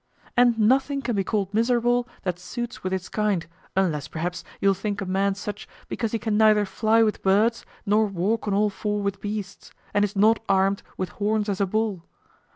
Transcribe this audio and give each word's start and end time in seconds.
And 0.35 0.57
nothing 0.57 1.03
can 1.03 1.15
be 1.15 1.23
called 1.23 1.53
miserable 1.53 2.07
that 2.23 2.39
suits 2.39 2.83
with 2.83 2.91
its 2.91 3.07
kind, 3.07 3.45
unless 3.75 4.07
perhaps 4.07 4.43
you'll 4.59 4.73
think 4.73 4.99
a 4.99 5.05
man 5.05 5.35
such 5.35 5.69
because 5.87 6.11
he 6.11 6.17
can 6.17 6.37
neither 6.39 6.65
fly 6.65 7.03
with 7.03 7.21
birds, 7.21 7.67
nor 7.85 8.07
walk 8.07 8.47
on 8.47 8.53
all 8.55 8.71
four 8.71 9.03
with 9.03 9.21
beasts, 9.21 9.71
and 9.93 10.03
is 10.03 10.15
not 10.15 10.39
armed 10.49 10.81
with 10.97 11.09
horns 11.09 11.47
as 11.49 11.61
a 11.61 11.67
bull. 11.67 12.03